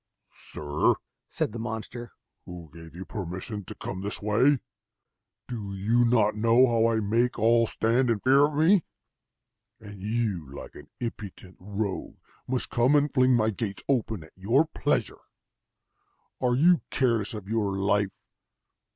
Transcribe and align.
"Sir," 0.25 0.95
said 1.27 1.51
the 1.51 1.59
monster, 1.59 2.11
"who 2.47 2.71
gave 2.73 2.95
you 2.95 3.05
permission 3.05 3.63
to 3.65 3.75
come 3.75 4.01
this 4.01 4.19
way? 4.19 4.57
Do 5.47 5.75
you 5.75 6.03
not 6.05 6.33
know 6.35 6.65
how 6.65 6.87
I 6.87 6.99
make 6.99 7.37
all 7.37 7.67
stand 7.67 8.09
in 8.09 8.19
fear 8.19 8.47
of 8.47 8.55
me? 8.55 8.83
and 9.79 10.01
you, 10.01 10.49
like 10.51 10.73
an 10.73 10.89
impudent 10.99 11.57
rogue, 11.59 12.17
must 12.47 12.71
come 12.71 12.95
and 12.95 13.13
fling 13.13 13.35
my 13.35 13.51
gates 13.51 13.83
open 13.87 14.23
at 14.23 14.33
your 14.35 14.65
pleasure! 14.65 15.21
Are 16.41 16.55
you 16.55 16.81
careless 16.89 17.35
of 17.35 17.47
your 17.47 17.77
life? 17.77 18.09